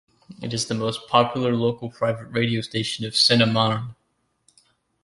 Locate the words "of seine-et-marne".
3.05-3.93